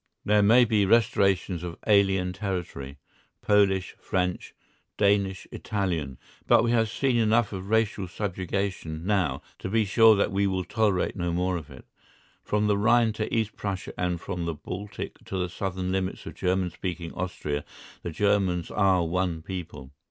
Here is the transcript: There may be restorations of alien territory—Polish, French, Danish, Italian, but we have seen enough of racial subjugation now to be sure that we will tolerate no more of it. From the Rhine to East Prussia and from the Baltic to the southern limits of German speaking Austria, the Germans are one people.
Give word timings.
There 0.25 0.41
may 0.41 0.65
be 0.65 0.83
restorations 0.87 1.61
of 1.61 1.77
alien 1.85 2.33
territory—Polish, 2.33 3.95
French, 3.99 4.55
Danish, 4.97 5.45
Italian, 5.51 6.17
but 6.47 6.63
we 6.63 6.71
have 6.71 6.89
seen 6.89 7.17
enough 7.17 7.53
of 7.53 7.69
racial 7.69 8.07
subjugation 8.07 9.05
now 9.05 9.43
to 9.59 9.69
be 9.69 9.85
sure 9.85 10.15
that 10.15 10.31
we 10.31 10.47
will 10.47 10.63
tolerate 10.63 11.15
no 11.15 11.31
more 11.31 11.55
of 11.55 11.69
it. 11.69 11.85
From 12.43 12.65
the 12.65 12.79
Rhine 12.79 13.13
to 13.13 13.31
East 13.31 13.55
Prussia 13.55 13.93
and 13.95 14.19
from 14.19 14.45
the 14.45 14.55
Baltic 14.55 15.23
to 15.25 15.37
the 15.37 15.49
southern 15.49 15.91
limits 15.91 16.25
of 16.25 16.33
German 16.33 16.71
speaking 16.71 17.13
Austria, 17.13 17.63
the 18.01 18.09
Germans 18.09 18.71
are 18.71 19.05
one 19.05 19.43
people. 19.43 19.91